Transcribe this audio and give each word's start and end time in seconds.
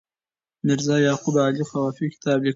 میرزا 0.65 0.97
یعقوب 1.07 1.35
علي 1.45 1.63
خوافي 1.69 2.05
کتاب 2.13 2.39
لیکي. 2.43 2.49